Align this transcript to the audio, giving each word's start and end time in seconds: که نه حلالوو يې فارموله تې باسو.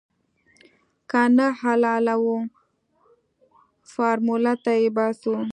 که 1.09 1.21
نه 1.37 1.47
حلالوو 1.61 2.37
يې 2.43 2.49
فارموله 3.91 4.53
تې 4.65 4.75
باسو. 4.95 5.35